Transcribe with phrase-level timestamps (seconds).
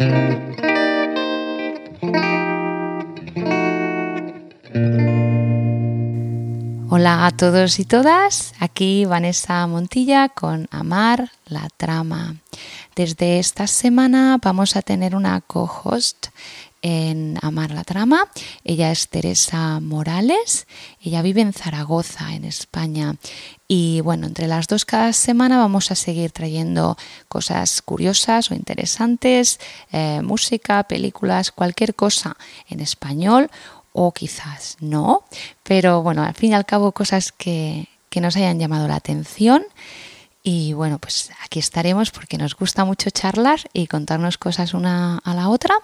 [0.00, 0.40] Hola
[7.26, 12.36] a todos y todas, aquí Vanessa Montilla con Amar la Trama.
[12.96, 16.28] Desde esta semana vamos a tener una co-host
[16.82, 18.30] en Amar la Trama.
[18.64, 20.66] Ella es Teresa Morales,
[21.00, 23.16] ella vive en Zaragoza, en España.
[23.68, 26.96] Y bueno, entre las dos cada semana vamos a seguir trayendo
[27.28, 29.60] cosas curiosas o interesantes,
[29.92, 32.36] eh, música, películas, cualquier cosa
[32.68, 33.50] en español
[33.92, 35.24] o quizás no,
[35.62, 39.64] pero bueno, al fin y al cabo cosas que, que nos hayan llamado la atención.
[40.42, 45.34] Y bueno, pues aquí estaremos porque nos gusta mucho charlar y contarnos cosas una a
[45.34, 45.74] la otra.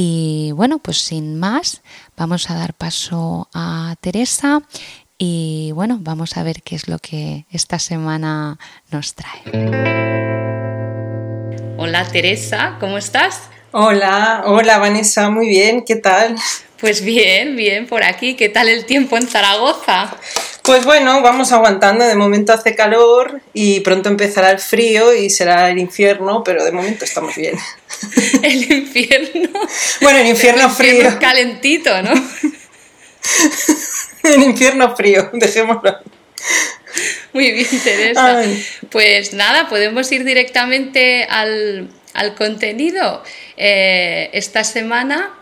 [0.00, 1.82] Y bueno, pues sin más,
[2.16, 4.62] vamos a dar paso a Teresa
[5.18, 8.60] y bueno, vamos a ver qué es lo que esta semana
[8.92, 9.42] nos trae.
[11.78, 13.48] Hola Teresa, ¿cómo estás?
[13.72, 16.36] Hola, hola Vanessa, muy bien, ¿qué tal?
[16.80, 18.36] Pues bien, bien por aquí.
[18.36, 20.16] ¿Qué tal el tiempo en Zaragoza?
[20.62, 22.04] Pues bueno, vamos aguantando.
[22.04, 26.70] De momento hace calor y pronto empezará el frío y será el infierno, pero de
[26.70, 27.56] momento estamos bien.
[28.42, 29.60] El infierno.
[30.00, 31.18] Bueno, el infierno, frío.
[31.20, 32.12] Calentito, ¿no?
[34.22, 35.98] el infierno frío, dejémoslo.
[37.32, 38.42] Muy bien, Teresa.
[38.90, 41.90] Pues nada, podemos ir directamente al,
[42.36, 43.22] contenido.
[43.56, 45.34] Eh, esta semana,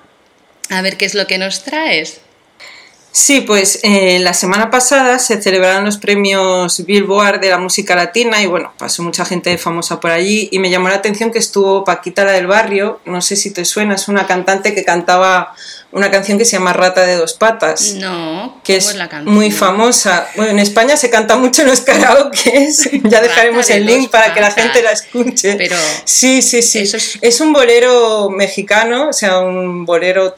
[0.70, 2.20] a ver qué es lo que nos traes.
[3.16, 8.42] Sí, pues eh, la semana pasada se celebraron los premios Billboard de la música latina
[8.42, 11.82] y bueno, pasó mucha gente famosa por allí y me llamó la atención que estuvo
[11.82, 15.54] Paquita la del barrio, no sé si te suena, es una cantante que cantaba
[15.92, 17.94] una canción que se llama Rata de dos patas.
[17.94, 18.94] No, que es,
[19.24, 20.28] muy famosa.
[20.36, 22.90] Bueno, en España se canta mucho en los karaokes.
[23.04, 25.54] ya dejaremos el link para que la gente la escuche.
[25.56, 26.86] Pero sí, sí, sí.
[27.22, 27.40] es...
[27.40, 30.34] un bolero mexicano, o sea, un bolero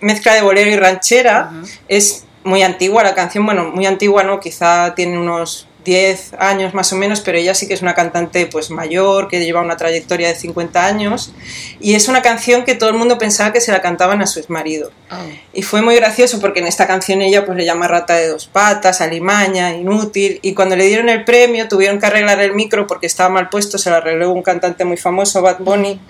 [0.00, 1.52] mezcla de bolero y ranchera.
[1.88, 6.92] Es muy antigua la canción, bueno, muy antigua no, quizá tiene unos 10 años más
[6.92, 10.28] o menos, pero ella sí que es una cantante pues mayor, que lleva una trayectoria
[10.28, 11.32] de 50 años
[11.80, 14.38] y es una canción que todo el mundo pensaba que se la cantaban a su
[14.38, 14.90] exmarido.
[15.10, 15.16] Oh.
[15.52, 18.46] Y fue muy gracioso porque en esta canción ella pues le llama rata de dos
[18.46, 23.06] patas, alimaña, inútil y cuando le dieron el premio tuvieron que arreglar el micro porque
[23.06, 26.00] estaba mal puesto, se lo arregló un cantante muy famoso, Bad Bunny,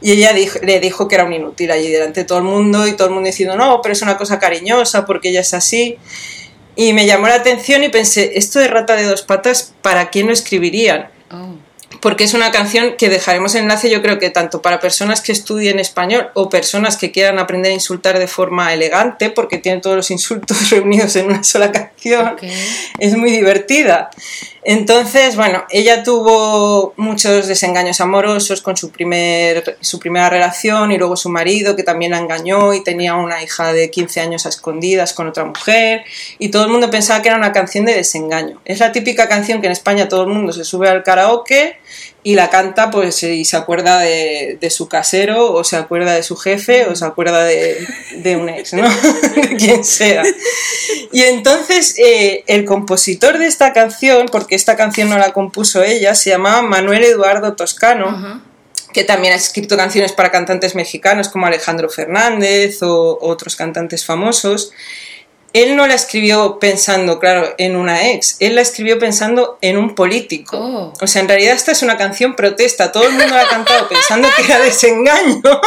[0.00, 2.92] y ella le dijo que era un inútil allí delante de todo el mundo y
[2.92, 5.98] todo el mundo diciendo, no, pero es una cosa cariñosa porque ella es así.
[6.74, 10.26] Y me llamó la atención y pensé, esto de rata de dos patas, ¿para quién
[10.26, 11.08] lo escribirían?
[11.30, 11.56] Oh.
[12.00, 15.78] Porque es una canción que dejaremos enlace, yo creo que tanto para personas que estudien
[15.78, 20.10] español o personas que quieran aprender a insultar de forma elegante, porque tiene todos los
[20.10, 22.36] insultos reunidos en una sola canción,
[22.98, 24.10] es muy divertida.
[24.64, 31.16] Entonces, bueno, ella tuvo muchos desengaños amorosos con su, primer, su primera relación y luego
[31.16, 35.14] su marido que también la engañó y tenía una hija de 15 años a escondidas
[35.14, 36.04] con otra mujer
[36.38, 38.60] y todo el mundo pensaba que era una canción de desengaño.
[38.64, 41.78] Es la típica canción que en España todo el mundo se sube al karaoke
[42.24, 46.36] y la canta pues y se acuerda de, su casero o se acuerda de su
[46.36, 48.88] jefe o se acuerda de, un ex, ¿no?
[48.88, 50.22] de quien sea.
[51.12, 56.14] Y entonces eh, el compositor de esta canción, porque esta canción no la compuso ella,
[56.14, 58.42] se llamaba Manuel Eduardo Toscano.
[58.92, 64.72] que también ha escrito canciones para cantantes mexicanos como Alejandro Fernández o otros cantantes famosos
[65.52, 69.94] él no la escribió pensando, claro, en una ex, él la escribió pensando en un
[69.94, 70.58] político.
[70.58, 70.92] Oh.
[71.00, 73.88] O sea, en realidad esta es una canción protesta, todo el mundo la ha cantado
[73.88, 75.42] pensando que era desengaño.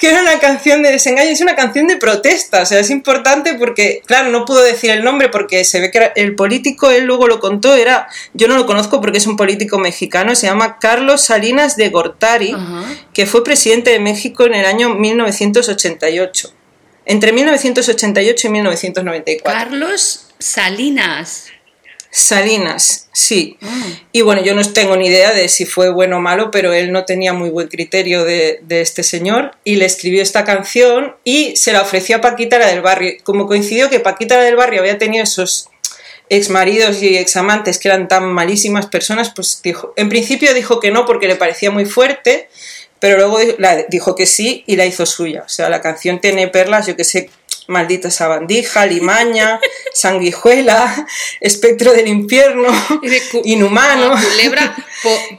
[0.00, 3.54] que era una canción de desengaño, es una canción de protesta, o sea, es importante
[3.54, 7.04] porque, claro, no pudo decir el nombre porque se ve que era el político, él
[7.04, 10.78] luego lo contó, era, yo no lo conozco porque es un político mexicano, se llama
[10.80, 12.54] Carlos Salinas de Gortari,
[13.14, 16.52] que fue presidente de México en el año 1988
[17.06, 19.42] entre 1988 y 1994.
[19.44, 21.46] Carlos Salinas.
[22.14, 23.56] Salinas, sí.
[23.62, 23.84] Ah.
[24.12, 26.92] Y bueno, yo no tengo ni idea de si fue bueno o malo, pero él
[26.92, 31.72] no tenía muy buen criterio de, este señor y le escribió esta canción y se
[31.72, 33.14] la ofreció a Paquita la del barrio.
[33.24, 35.70] Como coincidió que Paquita la del barrio había tenido esos
[36.28, 40.80] ex maridos y ex amantes que eran tan malísimas personas, pues dijo, en principio dijo
[40.80, 42.50] que no porque le parecía muy fuerte,
[43.02, 43.40] pero luego
[43.88, 45.42] dijo que sí y la hizo suya.
[45.44, 47.30] O sea, la canción tiene perlas, yo que sé,
[47.66, 49.58] maldita sabandija, limaña,
[49.92, 51.08] sanguijuela,
[51.40, 52.68] espectro del infierno,
[53.42, 54.14] inhumano.
[54.30, 54.76] culebra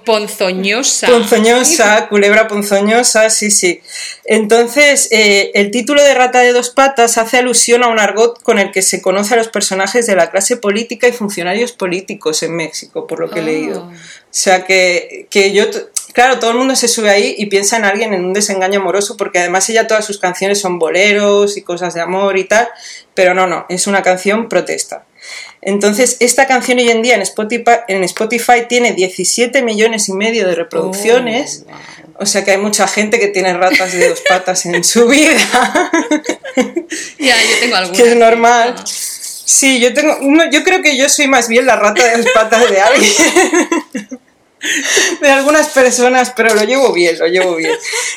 [0.04, 1.08] ponzoñosa.
[1.08, 3.80] Ponzoñosa, culebra ponzoñosa, sí, sí.
[4.26, 8.60] Entonces, eh, el título de Rata de dos patas hace alusión a un argot con
[8.60, 12.58] el que se conoce a los personajes de la clase política y funcionarios políticos en
[12.58, 13.84] México, por lo que he leído.
[13.84, 13.94] Oh.
[13.94, 15.66] O sea, que, que yo
[16.14, 19.18] claro, todo el mundo se sube ahí y piensa en alguien en un desengaño amoroso,
[19.18, 22.70] porque además ella todas sus canciones son boleros y cosas de amor y tal,
[23.14, 25.06] pero no, no, es una canción protesta.
[25.62, 30.46] Entonces, esta canción hoy en día en Spotify, en Spotify tiene 17 millones y medio
[30.46, 31.66] de reproducciones.
[32.16, 35.08] Oh, O sea que hay mucha gente que tiene ratas de dos patas en su
[35.08, 35.92] vida.
[37.18, 37.98] Ya, yo tengo alguna.
[37.98, 38.76] que es normal.
[38.78, 38.84] Ah.
[38.86, 40.18] Sí, yo tengo.
[40.22, 43.12] no, yo creo que yo soy más bien la rata de dos patas de alguien.
[45.22, 47.74] De algunas personas, pero lo llevo bien, lo llevo bien.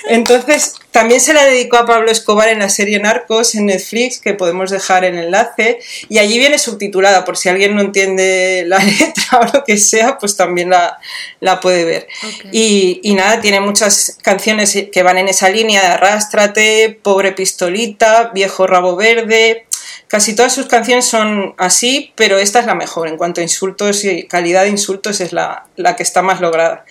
[0.09, 4.33] Entonces, también se la dedicó a Pablo Escobar en la serie Narcos en Netflix, que
[4.33, 9.41] podemos dejar el enlace, y allí viene subtitulada, por si alguien no entiende la letra
[9.41, 10.99] o lo que sea, pues también la,
[11.41, 12.07] la puede ver.
[12.53, 18.31] Y, y nada, tiene muchas canciones que van en esa línea de Arrástrate, Pobre Pistolita,
[18.33, 19.66] Viejo Rabo Verde.
[20.09, 23.09] Casi todas sus canciones son así, pero esta es la mejor.
[23.09, 26.85] En cuanto a insultos y calidad de insultos, es la, la que está más lograda.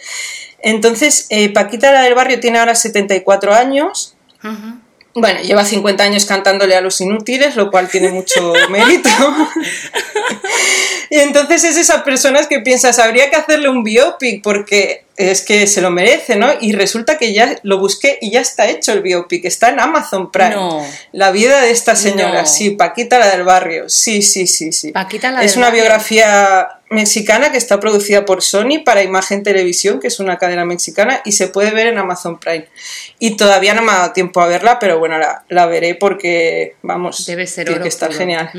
[0.59, 4.15] Entonces, eh, Paquita la del barrio tiene ahora 74 años.
[5.13, 9.09] Bueno, lleva 50 años cantándole a los inútiles, lo cual tiene mucho mérito.
[11.09, 15.65] y entonces es esas personas que piensas, habría que hacerle un biopic porque es que
[15.67, 16.49] se lo merece, ¿no?
[16.59, 20.31] Y resulta que ya lo busqué y ya está hecho el biopic, está en Amazon
[20.31, 20.49] Prime.
[20.55, 20.85] No.
[21.13, 22.47] La vida de esta señora, No.
[22.47, 24.91] sí, Paquita la del barrio, sí, sí, sí, sí.
[24.91, 25.83] Paquita la es una barrio.
[25.83, 31.21] biografía mexicana que está producida por Sony para Imagen Televisión, que es una cadena mexicana,
[31.25, 32.67] y se puede ver en Amazon Prime.
[33.17, 36.75] Y todavía no me ha dado tiempo a verla, pero bueno, la, la veré porque,
[36.81, 38.19] vamos, Debe ser tiene oro que estar puro.
[38.19, 38.49] genial.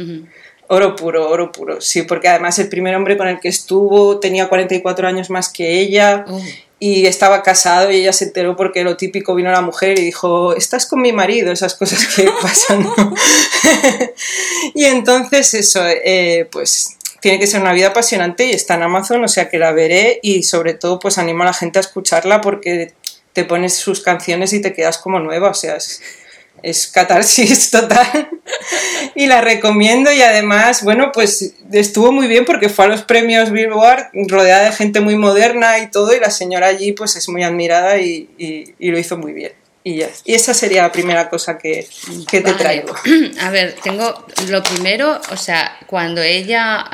[0.69, 4.49] Oro puro, oro puro, sí, porque además el primer hombre con el que estuvo tenía
[4.49, 6.41] 44 años más que ella Oh.
[6.81, 10.55] y estaba casado y ella se enteró porque lo típico vino la mujer y dijo,
[10.57, 12.83] estás con mi marido, esas cosas que pasan.
[12.83, 12.95] ¿no?
[14.75, 19.25] y entonces eso, eh, pues tiene que ser una vida apasionante y está en Amazon,
[19.25, 22.41] o sea que la veré y sobre todo pues animo a la gente a escucharla
[22.41, 22.93] porque
[23.33, 26.03] te pones sus canciones y te quedas como nueva, o sea, es,
[26.63, 28.29] es catarsis total
[29.15, 33.51] y la recomiendo y además, bueno, pues estuvo muy bien porque fue a los premios
[33.51, 37.43] Billboard rodeada de gente muy moderna y todo y la señora allí pues es muy
[37.43, 39.53] admirada y, y- y lo hizo muy bien.
[39.85, 40.09] Y, ya.
[40.25, 41.87] y esa sería la primera cosa que,
[42.29, 42.59] que te Vale.
[42.59, 42.93] traigo.
[43.41, 46.85] A ver, tengo lo primero, o sea, cuando ella,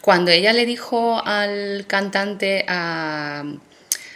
[0.00, 3.42] cuando ella le dijo al cantante a,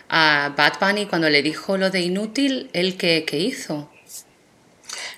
[0.08, 3.90] a Bad Bunny, cuando le dijo lo de inútil, ¿él qué, qué hizo?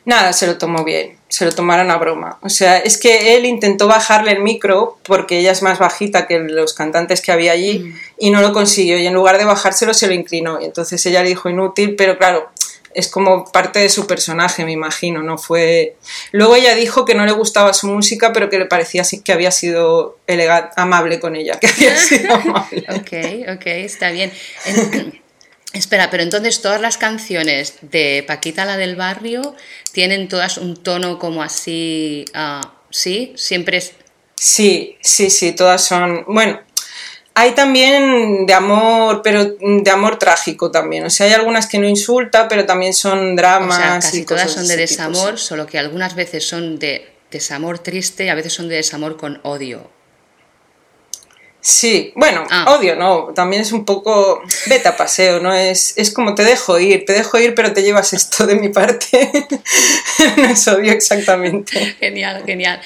[0.07, 2.39] Nada, se lo tomó bien, se lo tomaron a broma.
[2.43, 6.39] O sea, es que él intentó bajarle el micro porque ella es más bajita que
[6.39, 8.99] los cantantes que había allí y no lo consiguió.
[8.99, 10.61] Y en lugar de bajárselo, se lo inclinó.
[10.61, 12.51] Y entonces ella le dijo inútil, pero claro,
[12.95, 15.39] es como parte de su personaje, me imagino, ¿no?
[15.39, 15.97] Fue...
[16.33, 19.51] Luego ella dijo que no le gustaba su música, pero que le parecía que había
[19.51, 22.85] sido elegante, amable con ella, que había sido amable.
[22.91, 24.33] Ok, ok, está bien.
[25.75, 29.55] Espera, pero entonces todas las canciones de Paquita la del barrio
[29.93, 33.33] tienen todas un tono como así, ah, ¿sí?
[33.37, 33.93] Siempre es...
[34.37, 36.25] Sí, sí, sí, todas son.
[36.29, 36.61] Bueno,
[37.35, 41.05] hay también de amor, pero de amor trágico también.
[41.05, 43.77] O sea, hay algunas que no insulta, pero también son O dramas.
[43.77, 45.47] sea, casi y todas son de tipo, desamor, sí.
[45.47, 49.41] solo que algunas veces son de desamor triste y a veces son de desamor con
[49.43, 49.91] odio.
[51.67, 52.75] Sí, bueno, Ah.
[52.77, 55.55] odio, no, también es un poco vete a paseo, ¿no?
[55.55, 58.69] Es, es como te dejo ir, te dejo ir, pero te llevas esto de mi
[58.69, 59.31] parte.
[60.37, 61.97] no es odio exactamente.
[61.99, 62.83] Genial, genial.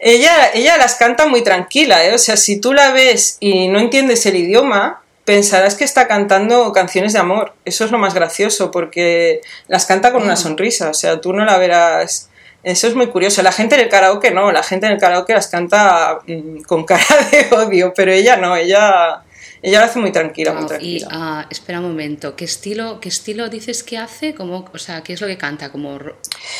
[0.00, 2.14] Ella, ella las canta muy tranquila, ¿eh?
[2.14, 6.72] O sea, si tú la ves y no entiendes el idioma, pensarás que está cantando
[6.72, 7.54] canciones de amor.
[7.64, 10.90] Eso es lo más gracioso, porque las canta con una sonrisa.
[10.90, 12.28] O sea, tú no la verás.
[12.66, 13.42] Eso es muy curioso.
[13.44, 16.84] La gente en el karaoke no, la gente en el karaoke las canta mm, con
[16.84, 19.22] cara de odio, pero ella no, ella,
[19.62, 21.08] ella lo hace muy tranquila, muy wow, y tranquila.
[21.12, 24.34] ah, espera un momento, ¿qué estilo, qué estilo dices que hace?
[24.34, 25.70] Como, o sea, ¿qué es lo que canta?
[25.70, 26.16] Como ro-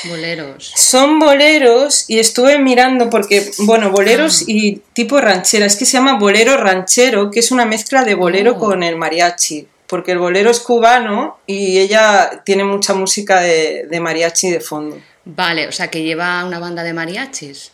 [0.08, 0.72] boleros.
[0.76, 5.66] Son boleros y estuve mirando porque, bueno, boleros y tipo ranchera.
[5.66, 8.58] Es que se llama bolero ranchero, que es una mezcla de bolero Oh.
[8.60, 9.66] con el mariachi.
[9.88, 14.98] Porque el bolero es cubano y ella tiene mucha música de, de mariachi de fondo.
[15.26, 17.72] Vale, o sea, que lleva una banda de mariachis.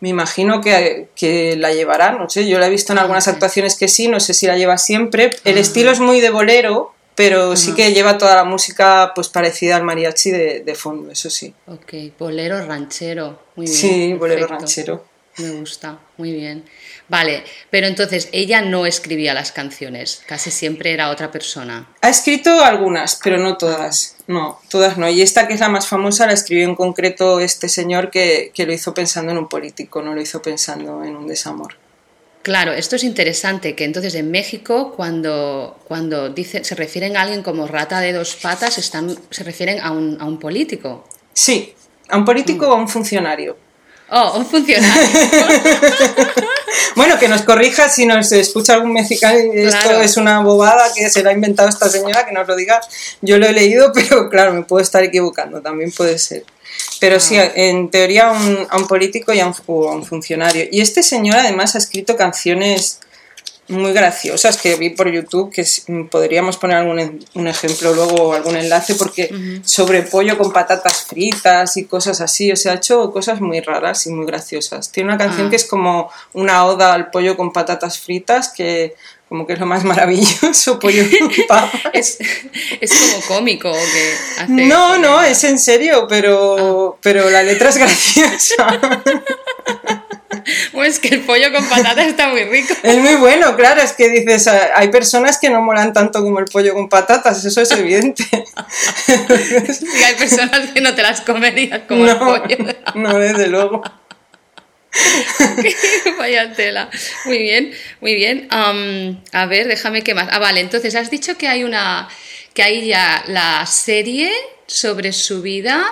[0.00, 3.34] Me imagino que, que la llevará, no sé, yo la he visto en algunas ok.
[3.34, 5.30] actuaciones que sí, no sé si la lleva siempre.
[5.44, 9.76] El estilo es muy de bolero, pero sí que lleva toda la música pues parecida
[9.76, 11.54] al mariachi de, de fondo, eso sí.
[11.66, 13.38] Ok, bolero ranchero.
[13.56, 13.76] Muy bien.
[13.76, 15.04] Sí, bolero ranchero.
[15.38, 16.64] Me gusta, muy bien.
[17.08, 21.88] Vale, pero entonces ella no escribía las canciones, casi siempre era otra persona.
[22.02, 24.16] Ha escrito algunas, pero no todas.
[24.26, 25.08] No, todas no.
[25.08, 28.66] Y esta que es la más famosa la escribió en concreto este señor que, que
[28.66, 31.76] lo hizo pensando en un político, no lo hizo pensando en un desamor.
[32.42, 37.42] Claro, esto es interesante, que entonces en México cuando, cuando dice, se refieren a alguien
[37.42, 41.04] como rata de dos patas, están, se refieren a un, a un político.
[41.32, 41.72] Sí,
[42.08, 43.56] a un político o a un funcionario.
[44.14, 45.08] Oh, un funcionario.
[46.96, 51.22] bueno, que nos corrija si nos escucha algún mexicano esto es una bobada que se
[51.22, 52.78] la ha inventado esta señora, que nos lo diga.
[53.22, 56.44] Yo lo he leído, pero claro, me puedo estar equivocando, también puede ser.
[57.00, 57.52] Pero sí, ah.
[57.54, 60.66] en teoría a un, a un político y a un, a un, funcionario.
[60.70, 63.00] Y este señor además ha escrito canciones
[63.72, 65.64] muy graciosas que vi por YouTube, que
[66.10, 71.84] podríamos poner algún un ejemplo luego, algún enlace, porque sobre pollo con patatas fritas y
[71.84, 74.92] cosas así, o sea, ha hecho cosas muy raras y muy graciosas.
[74.92, 75.50] Tiene una canción ah.
[75.50, 78.94] que es como una oda al pollo con patatas fritas, que
[79.32, 81.30] como que es lo más maravilloso, pollo con
[81.94, 82.18] es,
[82.80, 86.98] es, como cómico que hace No, no, es en serio, pero, ah.
[87.00, 88.78] pero la letra es graciosa.
[90.72, 92.74] Pues que el pollo con patatas está muy rico.
[92.82, 96.38] Es muy bueno, claro, es que dices, ah, hay personas que no molan tanto como
[96.38, 98.24] el pollo con patatas, eso es evidente.
[99.08, 102.56] y hay personas que no te las comerías como el pollo.
[102.94, 103.82] no, desde luego.
[106.18, 106.90] Vaya tela.
[107.24, 108.48] Muy bien, muy bien.
[108.50, 110.28] a ver, déjame que más.
[110.30, 112.08] Ah, vale, entonces has dicho que hay una.
[112.54, 114.30] que hay ya la serie
[114.66, 115.82] sobre su vida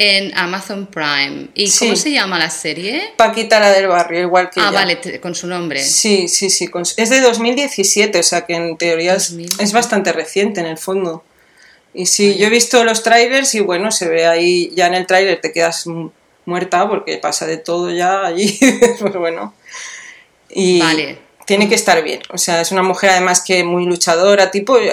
[0.00, 1.48] en Amazon Prime.
[1.54, 3.14] ¿Y cómo se llama la serie?
[3.16, 5.82] Paquita la del barrio, igual que Ah, vale, con su nombre.
[5.82, 6.70] Sí, sí, sí.
[6.96, 11.24] Es de 2017, o sea que en teoría es, bastante reciente en el fondo.
[11.92, 15.04] Y sí, yo he visto los trailers y bueno, se ve ahí, ya en el
[15.04, 15.86] trailer te quedas
[16.44, 18.56] muerta porque pasa de todo ya allí,
[19.00, 19.52] pues bueno.
[20.48, 21.18] Y vale.
[21.44, 22.20] tiene que estar bien.
[22.30, 24.92] O sea, es una mujer además que muy luchadora, tipo, eh,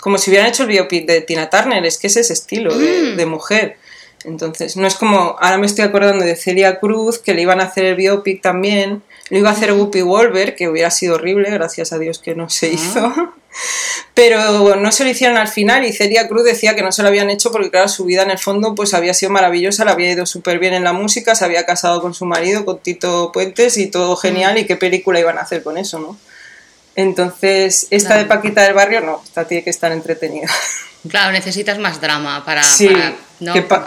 [0.00, 3.26] como si hubieran hecho el biopic de Tina Turner, es que es ese estilo de,
[3.26, 3.28] mm.
[3.28, 3.76] mujer.
[4.26, 7.64] Entonces, no es como, ahora me estoy acordando de Celia Cruz, que le iban a
[7.64, 11.92] hacer el biopic también, lo iba a hacer Whoopi Wolver, que hubiera sido horrible, gracias
[11.92, 12.70] a Dios que no se ah.
[12.70, 13.14] hizo.
[14.14, 17.08] Pero no se lo hicieron al final y Celia Cruz decía que no se lo
[17.08, 20.10] habían hecho porque, claro, su vida en el fondo pues había sido maravillosa, le había
[20.10, 23.78] ido súper bien en la música, se había casado con su marido, con Tito Puentes
[23.78, 24.54] y todo genial.
[24.54, 24.58] Mm.
[24.58, 26.18] ¿Y qué película iban a hacer con eso, no?
[26.96, 30.48] Entonces, esta de Paquita del Barrio, no, esta tiene que estar entretenida.
[31.08, 32.64] Claro, necesitas más drama para...
[32.64, 32.90] Sí,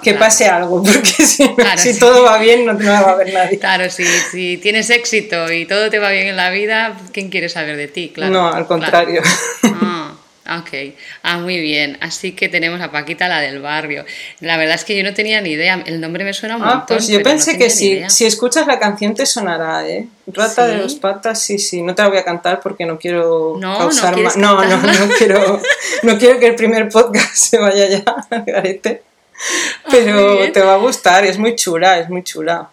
[0.04, 1.48] que, pase algo, porque si,
[2.00, 3.60] todo va bien no, te va a ver nadie.
[3.60, 7.50] Claro, si, si, tienes éxito y todo te va bien en la vida, ¿quién quiere
[7.50, 8.12] saber de ti?
[8.14, 9.22] Claro, no, al contrario.
[9.64, 10.14] Ah.
[10.58, 11.98] Ok, ah, muy bien.
[12.02, 14.04] Así que tenemos a Paquita, la del barrio.
[14.40, 15.84] La verdad es que yo no tenía ni idea.
[15.86, 18.02] El nombre me suena un ah, Pues yo pensé que sí.
[18.08, 20.08] Si escuchas la canción te sonará, ¿eh?
[20.28, 21.82] Rata de dos patas, sí, sí.
[21.84, 24.38] No te la voy a cantar porque no quiero no, causar no más.
[24.38, 25.62] No, no, no quiero,
[26.04, 28.04] no quiero que el primer podcast se vaya ya
[28.46, 29.04] garete.
[29.92, 32.70] Pero te va a gustar, es muy chula, es muy chula.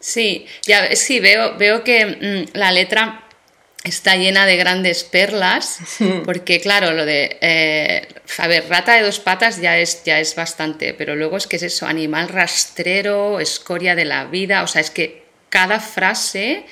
[0.00, 3.24] Sí, ya sí, veo, veo que mm, la letra
[3.84, 5.78] está llena de grandes perlas,
[6.24, 8.08] porque claro, lo de, eh,
[8.38, 11.56] a ver, rata de dos patas ya es, ya es bastante, pero luego es que
[11.56, 16.64] es eso, animal rastrero, escoria de la vida, o sea, es que cada frase...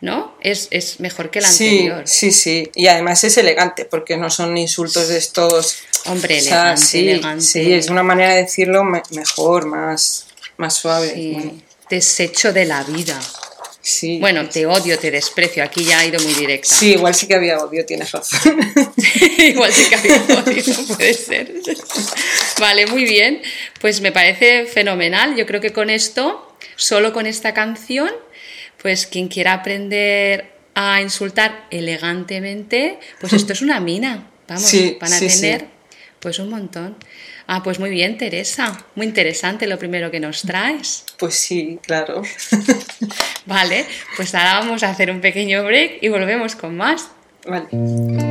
[0.00, 0.36] ¿No?
[0.40, 2.02] Es, es mejor que la anterior.
[2.06, 5.78] Sí, sí, y además es elegante, porque no son insultos de estos.
[6.06, 7.44] Hombre, elegante, sí, elegante.
[7.44, 10.26] Sí, es una manera de decirlo mejor, más,
[10.56, 11.12] más suave.
[11.14, 11.64] Sí.
[11.90, 13.18] Desecho de la vida
[14.20, 15.62] bueno, te odio, te desprecio.
[15.62, 16.74] Aquí ya ha ido muy directa.
[16.74, 18.58] Sí, igual sí que había odio, tienes razón.
[19.38, 20.62] igual sí que había odio,
[20.96, 21.52] puede ser.
[22.60, 23.40] vale, muy bien.
[23.80, 25.36] Pues me parece fenomenal.
[25.36, 28.10] Yo creo que con esto, solo con esta canción,
[28.82, 34.28] pues quien quiera aprender a insultar elegantemente, pues esto es una mina.
[34.46, 35.66] Vamos, van a tener
[36.20, 36.96] pues un montón.
[37.46, 38.84] Ah, pues muy bien, Teresa.
[38.94, 41.04] Muy interesante lo primero que nos traes.
[41.18, 42.22] Pues sí, claro.
[43.46, 47.10] vale, pues ahora vamos a hacer un pequeño break y volvemos con más.
[47.46, 48.27] Vale.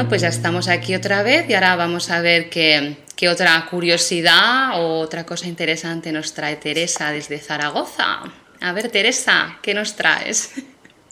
[0.00, 3.66] Bueno, pues ya estamos aquí otra vez y ahora vamos a ver qué, qué otra
[3.70, 8.22] curiosidad o otra cosa interesante nos trae Teresa desde Zaragoza.
[8.62, 10.52] A ver, Teresa, ¿qué nos traes?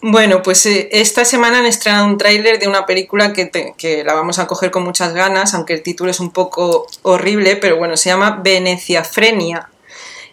[0.01, 4.15] Bueno, pues eh, esta semana han estrenado un tráiler de una película que, que, la
[4.15, 7.95] vamos a coger con muchas ganas, aunque el título es un poco horrible, pero bueno,
[7.95, 9.69] se llama Veneciafrenia.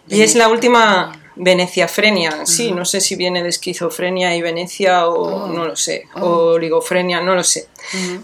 [0.07, 5.45] Y es la última Veneciafrenia, sí, no sé si viene de esquizofrenia y Venecia o
[5.45, 5.47] oh.
[5.47, 6.53] no lo sé, o oh.
[6.53, 7.67] oligofrenia, no lo sé.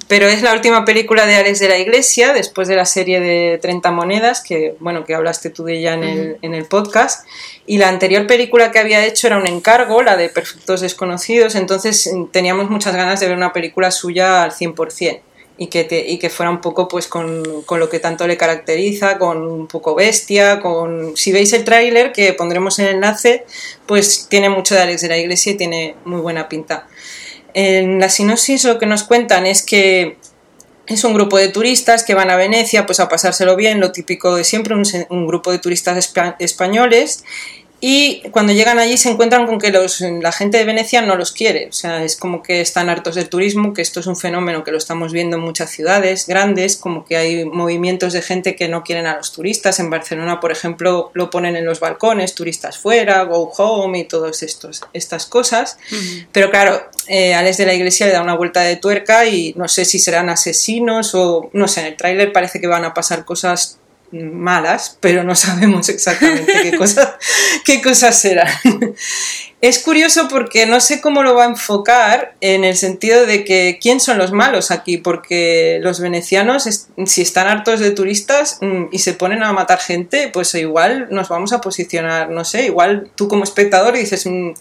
[0.07, 3.59] Pero es la última película de Alex de la Iglesia, después de la serie de
[3.59, 7.27] 30 monedas, que bueno, que hablaste tú de ella en, el, en el podcast.
[7.65, 12.09] Y la anterior película que había hecho era un encargo, la de Perfectos Desconocidos, entonces
[12.11, 15.21] mm, teníamos muchas ganas de ver una película suya al 100%
[15.57, 19.17] y que, y que fuera un poco pues con, con, lo que tanto le caracteriza,
[19.19, 21.15] con un poco bestia, con...
[21.15, 23.45] Si veis el tráiler que pondremos el enlace,
[23.85, 26.87] pues tiene mucho de Alex de la Iglesia y tiene muy buena pinta.
[27.53, 30.17] En la sinopsis lo que nos cuentan es que
[30.87, 34.35] es un grupo de turistas que van a Venecia pues a pasárselo bien, lo típico
[34.35, 34.75] de siempre,
[35.09, 37.23] un grupo de turistas españoles
[37.85, 41.33] y cuando llegan allí se encuentran con que los, la gente de Venecia no los
[41.33, 41.67] quiere.
[41.67, 44.71] O sea, es como que están hartos del turismo, que esto es un fenómeno que
[44.71, 48.85] lo estamos viendo en muchas ciudades grandes, como que hay movimientos de gente que no
[48.85, 49.81] quieren a los turistas.
[49.81, 54.41] En Barcelona, por ejemplo, lo ponen en los balcones, turistas fuera, go home y todas
[54.93, 55.77] estas cosas.
[56.31, 59.67] Pero claro, eh, Alex de la Iglesia le da una vuelta de tuerca y no
[59.67, 63.25] sé si serán asesinos o no sé, en el tráiler parece que van a pasar
[63.25, 63.79] cosas
[64.13, 67.09] malas, pero no sabemos exactamente qué cosas,
[67.65, 68.47] qué cosas serán.
[69.61, 73.79] Es curioso porque no sé cómo lo va a enfocar en el sentido de que
[73.81, 76.67] quién son los malos aquí, porque los venecianos,
[77.05, 81.29] si están hartos de turistas mm, y se ponen a matar gente, pues igual nos
[81.29, 84.51] vamos a posicionar, no sé, igual tú como espectador dices, mm,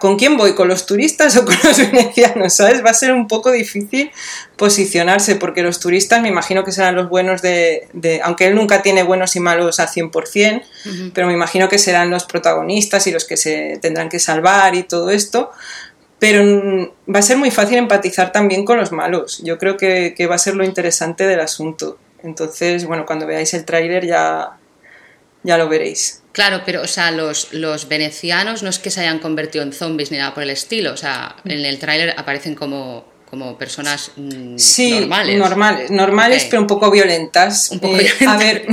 [0.00, 0.54] ¿Con quién voy?
[0.54, 2.54] ¿Con los turistas o con los venecianos?
[2.54, 2.84] ¿Sabes?
[2.84, 4.12] Va a ser un poco difícil
[4.56, 7.88] posicionarse porque los turistas me imagino que serán los buenos de...
[8.22, 10.62] aunque él nunca tiene buenos y malos al 100%,
[11.12, 14.84] pero me imagino que serán los protagonistas y los que se tendrán que salvar y
[14.84, 15.50] todo esto.
[16.20, 19.40] Pero va a ser muy fácil empatizar también con los malos.
[19.42, 21.98] Yo creo que, que va a ser lo interesante del asunto.
[22.22, 24.56] Entonces, bueno, cuando veáis el tráiler ya,
[25.42, 26.21] ya lo veréis.
[26.32, 30.10] Claro, pero, o sea, los, los venecianos no es que se hayan convertido en zombies
[30.10, 30.92] ni nada por el estilo.
[30.92, 35.38] O sea, en el tráiler aparecen como como personas mm, sí, normales.
[35.38, 37.70] normales, normales pero un poco violentas.
[37.70, 38.66] Un poco eh, A ver,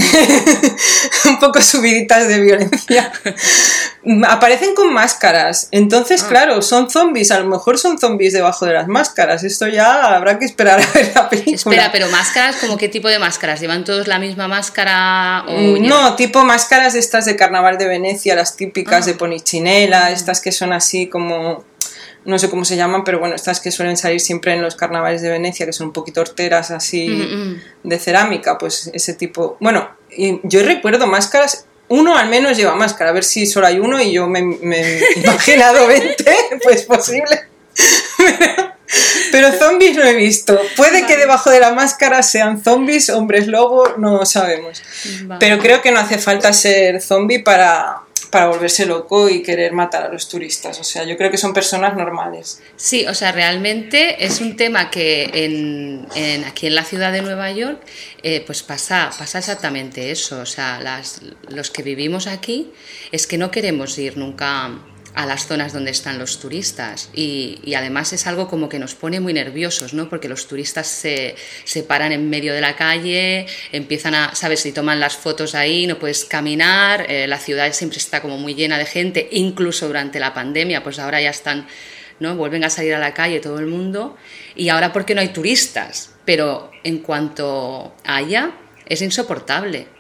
[1.27, 3.09] un poco subiditas de violencia.
[4.27, 6.27] Aparecen con máscaras, entonces, ah.
[6.27, 10.37] claro, son zombies, a lo mejor son zombies debajo de las máscaras, esto ya habrá
[10.37, 11.55] que esperar a ver la película.
[11.55, 13.61] Espera, pero máscaras, ¿como qué tipo de máscaras?
[13.61, 15.45] ¿Llevan todos la misma máscara?
[15.47, 19.11] O mm, no, tipo máscaras estas de Carnaval de Venecia, las típicas ah.
[19.11, 20.11] de Ponichinela, ah.
[20.11, 21.63] estas que son así como
[22.25, 25.21] no sé cómo se llaman, pero bueno, estas que suelen salir siempre en los carnavales
[25.21, 27.61] de Venecia, que son un poquito horteras así mm, mm.
[27.83, 29.57] de cerámica, pues ese tipo.
[29.59, 29.89] Bueno,
[30.43, 34.11] yo recuerdo máscaras, uno al menos lleva máscara, a ver si solo hay uno y
[34.11, 36.25] yo me, he imaginado 20,
[36.63, 37.47] pues posible.
[39.31, 40.59] Pero zombies no he visto.
[40.75, 44.81] Puede que debajo de la máscara sean zombies, hombres lobo, no sabemos.
[45.39, 50.03] Pero creo que no hace falta ser zombie para, para volverse loco y querer matar
[50.03, 50.79] a los turistas.
[50.79, 52.61] O sea, yo creo que son personas normales.
[52.75, 56.07] Sí, o sea, realmente es un tema que en,
[56.45, 57.81] aquí en la ciudad de Nueva York
[58.23, 60.39] eh, pues pasa, pasa exactamente eso.
[60.39, 62.71] O sea, las, los que vivimos aquí
[63.11, 64.71] es que no queremos ir nunca
[65.19, 69.19] a las zonas donde están los turistas y, además es algo como que nos pone
[69.19, 70.09] muy nerviosos, ¿no?
[70.09, 74.71] Porque los turistas se, se, paran en medio de la calle, empiezan a, sabes, si
[74.71, 78.77] toman las fotos ahí, no puedes caminar, eh, la ciudad siempre está como muy llena
[78.77, 81.67] de gente, incluso durante la pandemia, pues ahora ya están,
[82.21, 82.37] ¿no?
[82.37, 84.15] Vuelven a salir a la calle todo el mundo
[84.55, 88.51] y ahora porque no hay turistas, pero en cuanto haya,
[88.85, 89.98] es insoportable.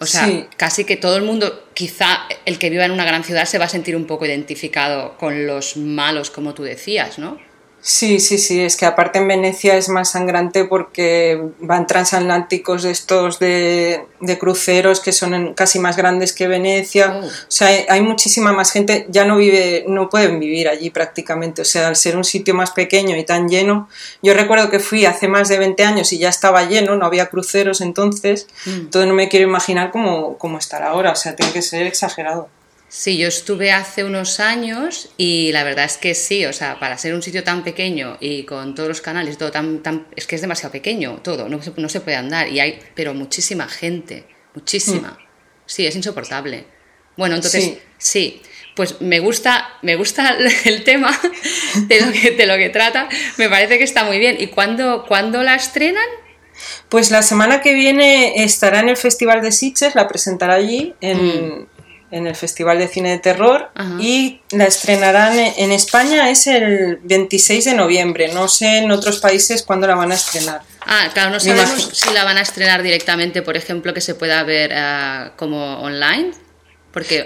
[0.00, 3.46] O sea, casi que todo el mundo, quizá el que viva en una gran ciudad
[3.46, 7.38] se va a sentir un poco identificado con los malos, como tú decías, ¿no?
[7.80, 12.90] Sí, sí, sí, es que aparte en Venecia es más sangrante porque van transatlánticos de
[12.90, 14.04] estos de,
[14.38, 17.26] cruceros que son casi más grandes que Venecia, oh.
[17.26, 21.64] o sea, hay, muchísima más gente, ya no vive, no pueden vivir allí prácticamente, o
[21.64, 23.88] sea, al ser un sitio más pequeño y tan lleno,
[24.22, 27.26] yo recuerdo que fui hace más de 20 años y ya estaba lleno, no había
[27.26, 28.70] cruceros entonces, mm.
[28.70, 32.48] entonces no me quiero imaginar cómo, cómo estará ahora, o sea, tiene que ser exagerado.
[32.88, 36.96] Sí, yo estuve hace unos años y la verdad es que sí, o sea, para
[36.96, 40.36] ser un sitio tan pequeño y con todos los canales, todo tan, tan es que
[40.36, 44.24] es demasiado pequeño, todo, no, no se puede andar y hay, pero muchísima gente,
[44.54, 45.10] muchísima.
[45.10, 45.28] Mm.
[45.66, 46.64] Sí, es insoportable.
[47.18, 48.40] Bueno, entonces, sí.
[48.74, 51.10] pues me gusta, me gusta el tema
[51.74, 54.36] de lo, que, de lo que trata, me parece que está muy bien.
[54.40, 56.08] ¿Y cuándo, cuándo la estrenan?
[56.88, 61.18] Pues la semana que viene estará en el Festival de Sitges, la presentará allí en,
[61.18, 61.66] mm
[62.10, 67.64] en el Festival de Cine de Terror y la estrenarán en España es el 26
[67.66, 70.62] de noviembre, no sé en otros países cuándo la van a estrenar.
[70.86, 74.42] Ah, claro, no sabemos si la van a estrenar directamente, por ejemplo, que se pueda
[74.42, 76.32] ver uh, como online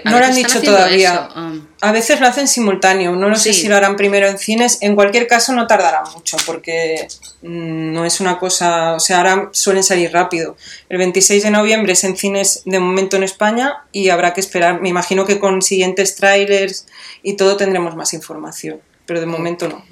[0.03, 1.29] no lo han dicho todavía.
[1.35, 1.53] Ah.
[1.81, 4.77] A veces lo hacen simultáneo, no lo sé si lo harán primero en cines.
[4.81, 7.07] En cualquier caso no tardará mucho porque
[7.41, 10.55] mm, no es una cosa, o sea, ahora suelen salir rápido.
[10.89, 14.81] El 26 de noviembre es en cines de momento en España y habrá que esperar.
[14.81, 16.85] Me imagino que con siguientes trailers
[17.21, 19.83] y todo tendremos más información, pero de momento no.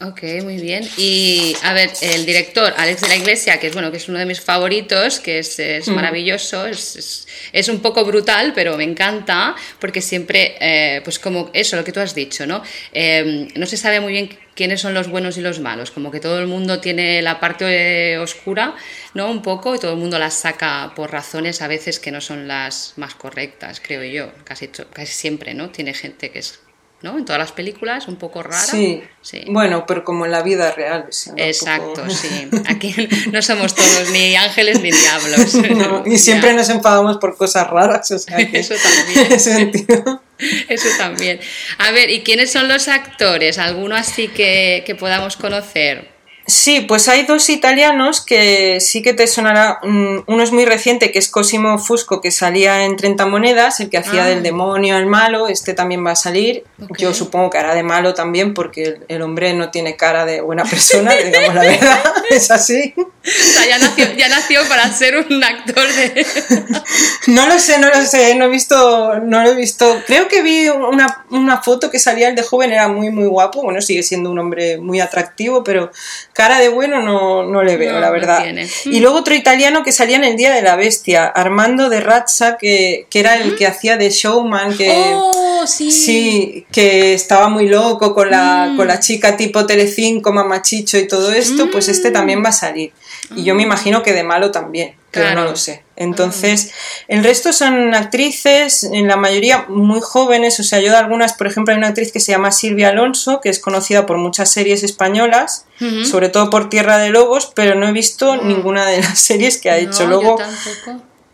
[0.00, 0.88] Ok, muy bien.
[0.96, 4.20] Y a ver, el director Alex de la Iglesia, que es bueno, que es uno
[4.20, 8.84] de mis favoritos, que es, es maravilloso, es, es, es, un poco brutal, pero me
[8.84, 12.62] encanta, porque siempre, eh, pues como eso, lo que tú has dicho, ¿no?
[12.92, 16.20] Eh, no se sabe muy bien quiénes son los buenos y los malos, como que
[16.20, 18.76] todo el mundo tiene la parte oscura,
[19.14, 19.28] ¿no?
[19.28, 22.46] Un poco, y todo el mundo las saca por razones a veces que no son
[22.46, 25.70] las más correctas, creo yo, casi, casi siempre, ¿no?
[25.70, 26.60] Tiene gente que es
[27.02, 27.16] ¿no?
[27.16, 28.58] En todas las películas, un poco rara.
[28.58, 29.42] Sí, sí.
[29.48, 31.06] bueno, pero como en la vida real.
[31.36, 32.48] Exacto, sí.
[32.66, 32.94] Aquí
[33.30, 35.54] no somos todos ni ángeles ni diablos.
[35.78, 38.10] No, y siempre nos enfadamos por cosas raras.
[38.10, 38.74] O sea Eso
[39.46, 40.20] también.
[40.68, 41.40] Eso también.
[41.78, 43.58] A ver, ¿y quiénes son los actores?
[43.58, 46.17] ¿Alguno así que, que podamos conocer?
[46.48, 49.80] Sí, pues hay dos italianos que sí que te sonará.
[49.82, 53.90] Mm, uno es muy reciente, que es Cosimo Fusco, que salía en 30 monedas, el
[53.90, 54.42] que hacía del ah.
[54.42, 55.48] demonio, el malo.
[55.48, 56.64] Este también va a salir.
[56.96, 60.64] Yo supongo que hará de malo también, porque el, hombre no tiene cara de buena
[60.64, 62.02] persona, digamos la verdad.
[62.30, 62.94] es así.
[62.96, 66.26] O sea, ya nació, ya nació para ser un actor de.
[67.26, 68.34] no lo sé, no lo sé.
[68.36, 69.20] No he visto.
[69.20, 70.02] No lo he visto.
[70.06, 73.62] Creo que vi una, una foto que salía el de joven, era muy, muy guapo.
[73.62, 75.90] Bueno, sigue siendo un hombre muy atractivo, pero
[76.38, 78.46] cara de bueno no, no le veo, la verdad.
[78.84, 82.56] y luego otro italiano que salía en El Día de la Bestia, Armando de Razza,
[82.58, 85.90] que, que era el que hacía de showman, que, oh, sí.
[85.90, 86.64] sí.
[86.70, 88.76] que estaba muy loco con la, mm.
[88.76, 92.12] con la chica tipo Telecinco, Mamachicho y todo esto, pues este mm.
[92.12, 92.92] también va a salir.
[93.34, 93.66] Y yo me ah.
[93.66, 95.84] imagino que de malo también, pero no lo sé.
[95.96, 96.72] Entonces,
[97.08, 101.46] el resto son actrices, en la mayoría muy jóvenes, o sea, yo de algunas, por
[101.46, 104.82] ejemplo, hay una actriz que se llama Silvia Alonso, que es conocida por muchas series
[104.82, 105.66] españolas,
[106.04, 109.70] sobre todo por Tierra de Lobos, pero no he visto ninguna de las series que
[109.70, 110.06] ha hecho.
[110.06, 110.38] Luego,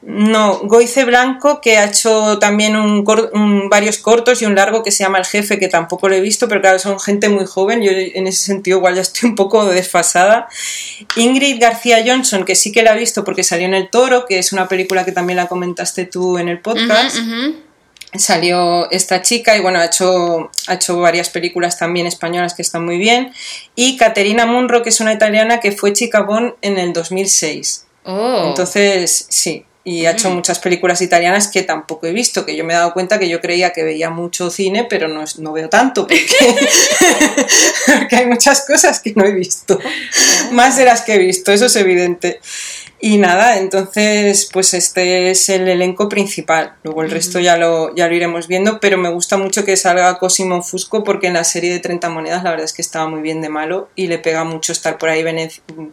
[0.07, 3.05] no, Goice Blanco, que ha hecho también un,
[3.71, 6.47] varios cortos y un largo que se llama El Jefe, que tampoco lo he visto,
[6.47, 9.64] pero claro, son gente muy joven, yo en ese sentido igual ya estoy un poco
[9.64, 10.49] desfasada.
[11.17, 14.38] Ingrid García Johnson, que sí que la he visto porque salió en El Toro, que
[14.38, 17.17] es una película que también la comentaste tú en el podcast.
[18.17, 22.85] Salió esta chica y bueno, ha hecho, ha hecho varias películas también españolas que están
[22.85, 23.33] muy bien.
[23.75, 27.87] Y Caterina Munro, que es una italiana que fue chica Bon en el 2006.
[28.05, 32.73] Entonces, sí, y ha hecho muchas películas italianas que tampoco he visto, que yo me
[32.73, 36.07] he dado cuenta que yo creía que veía mucho cine, pero no, no veo tanto,
[36.07, 36.25] porque,
[38.16, 39.79] hay muchas cosas que no he visto,
[40.53, 42.40] más de las que he visto, eso es evidente.
[42.99, 48.09] Y nada, entonces pues este es el elenco principal, luego el resto ya lo, ya
[48.09, 51.70] lo iremos viendo, pero me gusta mucho que salga Cosimo Fusco porque en la serie
[51.70, 54.44] de 30 monedas la verdad es que estaba muy bien de malo y le pega
[54.44, 55.23] mucho estar por ahí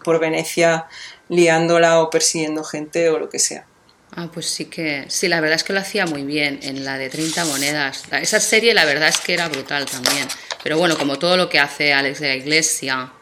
[0.05, 0.85] por Venecia
[1.27, 3.65] liándola o persiguiendo gente o lo que sea.
[4.13, 6.97] Ah, pues sí que, sí, la verdad es que lo hacía muy bien en la
[6.97, 8.03] de 30 monedas.
[8.11, 10.27] Esa serie la verdad es que era brutal también.
[10.63, 13.13] Pero bueno, como todo lo que hace Alex de la Iglesia.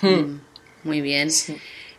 [0.00, 0.08] Hmm.
[0.08, 0.40] Mm,
[0.84, 1.30] muy bien.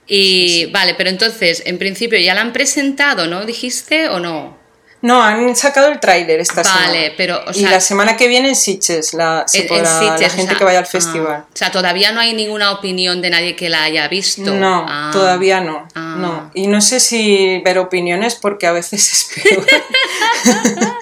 [0.08, 3.46] Y vale, pero entonces, en principio ya la han presentado, ¿no?
[3.46, 4.61] ¿Dijiste o no?
[5.02, 6.86] No, han sacado el tráiler esta semana.
[6.88, 7.42] Vale, pero.
[7.56, 11.46] y la semana que viene en Sitges, la, la gente que vaya al ah, festival.
[11.52, 14.54] o sea, todavía no hay ninguna opinión de nadie que la haya visto.
[14.54, 15.10] No, ah.
[15.12, 16.16] todavía no, ah.
[16.20, 16.52] no.
[16.54, 19.66] Y no sé si ver opiniones porque a veces es peor.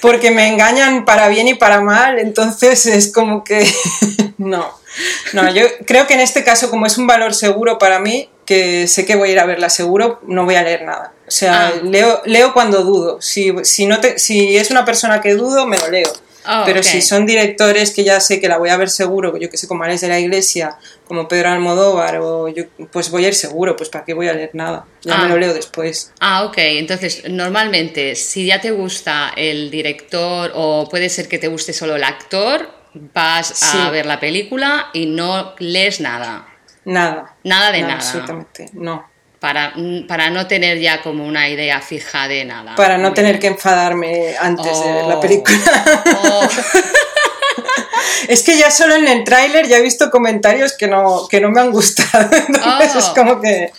[0.00, 3.70] porque me engañan para bien y para mal, entonces es como que.
[4.38, 4.83] no.
[5.32, 8.86] No, yo creo que en este caso, como es un valor seguro para mí, que
[8.86, 11.12] sé que voy a ir a verla seguro, no voy a leer nada.
[11.26, 11.80] O sea, ah.
[11.82, 13.20] leo, leo cuando dudo.
[13.20, 16.12] Si, si, no te, si es una persona que dudo, me lo leo.
[16.46, 19.48] Ah, Pero si son directores que ya sé que la voy a ver seguro, yo
[19.48, 20.76] que sé, como Alex de la Iglesia,
[21.06, 24.34] como Pedro Almodóvar, o yo, pues voy a ir seguro, pues para qué voy a
[24.34, 24.84] leer nada.
[25.02, 25.38] Ya me lo ah.
[25.38, 26.12] leo después.
[26.20, 26.58] Ah, ok.
[26.58, 31.96] Entonces, normalmente, si ya te gusta el director, o puede ser que te guste solo
[31.96, 36.46] el actor, vas a ver la película y no lees nada.
[36.84, 37.36] Nada.
[37.42, 37.94] Nada de nada.
[37.94, 39.12] Absolutamente, no.
[39.40, 39.74] Para,
[40.08, 42.76] para, no tener ya como una idea fija de nada.
[42.76, 45.20] Para no tener que enfadarme antes de ver la oh.
[45.20, 45.84] película.
[46.22, 46.48] Oh.
[48.28, 51.50] es que ya solo en el tráiler ya he visto comentarios que no, que no
[51.50, 52.34] me han gustado.
[52.48, 53.14] Entonces es oh.
[53.14, 53.70] como que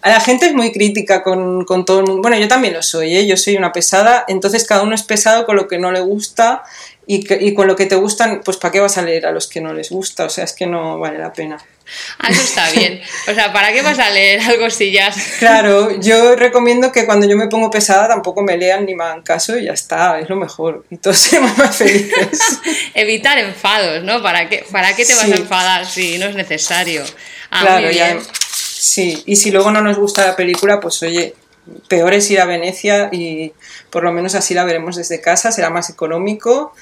[0.00, 2.22] a la gente es muy crítica con, con, todo el mundo.
[2.22, 3.26] Bueno, yo también lo soy, ¿eh?
[3.26, 6.64] yo soy una pesada, entonces cada uno es pesado con lo que no le gusta
[7.06, 9.48] y, y con lo que te gustan, pues ¿para qué vas a leer a los
[9.48, 10.24] que no les gusta?
[10.24, 11.58] O sea, es que no vale la pena.
[12.18, 13.00] Ah, eso está bien.
[13.28, 15.12] O sea, ¿para qué vas a leer algo si ya...
[15.38, 19.22] Claro, yo recomiendo que cuando yo me pongo pesada tampoco me lean ni me hagan
[19.22, 20.84] caso y ya está, es lo mejor.
[20.90, 22.60] Y todos seremos más felices.
[22.94, 24.22] Evitar enfados, ¿no?
[24.22, 27.02] ¿Para qué, para qué te vas a enfadar si no es necesario?
[27.50, 28.18] Ah, claro, ya.
[28.48, 31.34] Sí, y si luego no nos gusta la película, pues oye,
[31.88, 33.52] peor es ir a Venecia y
[33.90, 36.74] por lo menos así la veremos desde casa, será más económico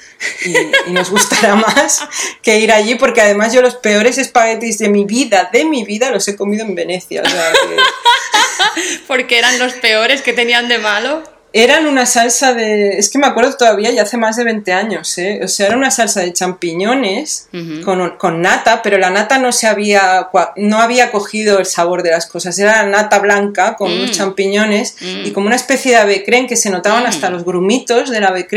[0.45, 2.03] y, nos gustará más
[2.41, 6.09] que ir allí porque además yo los peores espaguetis de mi vida, de mi vida,
[6.11, 7.23] los he comido en Venecia.
[9.07, 11.23] porque eran los peores que tenían de malo.
[11.53, 12.97] Eran una salsa de.
[12.97, 15.41] Es que me acuerdo todavía, ya hace más de 20 años, ¿eh?
[15.43, 17.49] O sea, era una salsa de champiñones
[17.83, 20.29] con, con, nata, pero la nata no se había.
[20.55, 22.57] No había cogido el sabor de las cosas.
[22.57, 24.13] Era nata blanca con unos mm.
[24.13, 25.33] champiñones y mm.
[25.33, 27.33] como una especie de ave que se notaban hasta mm.
[27.33, 28.47] los grumitos del ave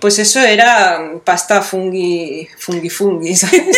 [0.00, 2.48] Pues eso era pasta fungi.
[2.58, 3.76] fungi fungi, ¿sabes?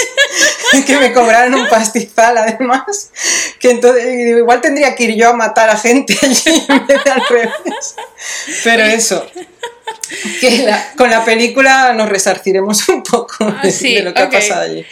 [0.87, 3.11] que me cobraron un pastizal además.
[3.59, 7.11] Que entonces igual tendría que ir yo a matar a gente allí en vez de
[7.11, 7.95] al revés.
[8.65, 9.27] Pero eso,
[10.41, 14.85] que con la película nos resarciremos un poco ah, de, lo que ha pasado allí.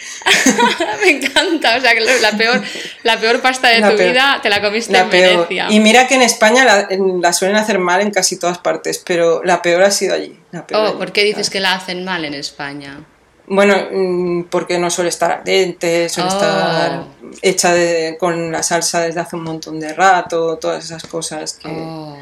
[1.01, 2.61] Me encanta, o sea, que la peor,
[3.03, 5.67] la peor pasta de tu vida te la comiste en Venecia.
[5.69, 9.61] Y mira que en España la, suelen hacer mal en casi todas partes, pero la
[9.61, 10.37] peor ha sido allí.
[10.73, 12.99] oh, ¿por qué dices que la hacen mal en España?
[13.47, 17.29] Bueno, mm, porque no suele estar ardente, suele estar oh.
[17.41, 17.73] hecha
[18.19, 21.69] con la salsa desde hace un montón de rato, todas esas cosas que...
[21.69, 22.15] Oh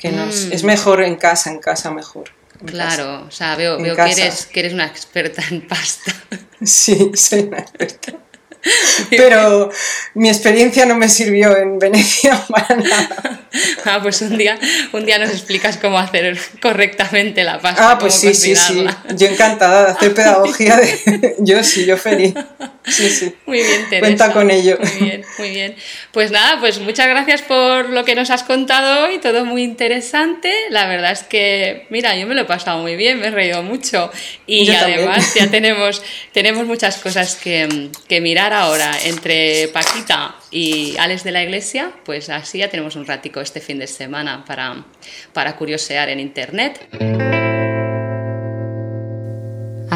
[0.00, 0.52] que nos, mm.
[0.52, 2.30] es mejor en casa, en casa mejor.
[2.64, 6.12] claro, o sea, veo, veo que, eres, que eres una experta en pasta.
[6.62, 8.12] Sí, soy una experta.
[9.10, 9.70] Pero
[10.14, 13.40] mi experiencia no me sirvió en Venecia para nada.
[13.84, 14.58] Ah, pues un día,
[14.92, 17.92] un día nos explicas cómo hacer correctamente la pasta.
[17.92, 18.86] Ah, pues sí, sí, sí.
[19.16, 21.36] Yo encantada de hacer pedagogía de.
[21.38, 22.34] Yo sí, yo feliz.
[22.86, 23.34] Sí, sí.
[23.46, 24.00] Muy bien, Teresa.
[24.00, 24.78] Cuenta con ello.
[24.80, 25.74] Muy bien, muy bien.
[26.12, 30.52] Pues nada, pues muchas gracias por lo que nos has contado hoy, todo muy interesante.
[30.70, 33.62] La verdad es que, mira, yo me lo he pasado muy bien, me he reído
[33.62, 34.10] mucho.
[34.46, 41.24] Y además ya tenemos, tenemos muchas cosas que, que mirar ahora entre Paquita y Alex
[41.24, 44.84] de la Iglesia, pues así ya tenemos un ratico este fin de semana para,
[45.32, 47.39] para curiosear en internet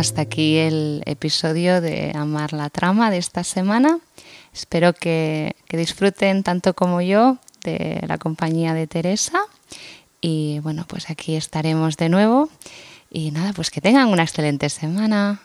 [0.04, 4.00] hasta aquí el episodio de Amar la Trama de esta semana.
[4.52, 9.38] Espero que, disfruten tanto como yo de la compañía de Teresa.
[10.20, 12.50] Y bueno, pues aquí estaremos de nuevo.
[13.10, 15.40] Y nada, pues que tengan una excelente semana.